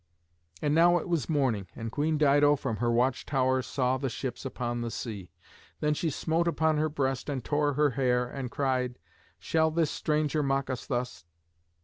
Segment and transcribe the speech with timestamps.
[0.63, 4.45] And now it was morning, and Queen Dido, from her watch tower, saw the ships
[4.45, 5.29] upon the sea.
[5.79, 8.97] Then she smote upon her breast and tore her hair, and cried,
[9.37, 11.25] "Shall this stranger mock us thus?